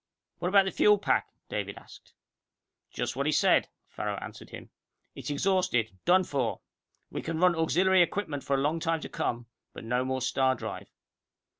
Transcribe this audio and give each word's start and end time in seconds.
"What 0.39 0.47
about 0.47 0.65
the 0.65 0.71
fuel 0.71 0.97
pack?" 0.97 1.27
David 1.47 1.77
asked. 1.77 2.11
"Just 2.89 3.15
what 3.15 3.27
he 3.27 3.31
said," 3.31 3.67
Farrow 3.87 4.15
answered 4.15 4.49
him. 4.49 4.71
"It's 5.13 5.29
exhausted. 5.29 5.95
Done 6.05 6.23
for! 6.23 6.61
We 7.11 7.21
can 7.21 7.39
run 7.39 7.53
auxiliary 7.53 8.01
equipment 8.01 8.43
for 8.43 8.55
a 8.55 8.61
long 8.61 8.79
time 8.79 9.01
to 9.01 9.09
come, 9.09 9.45
but 9.73 9.83
no 9.83 10.03
more 10.03 10.23
star 10.23 10.55
drive." 10.55 10.87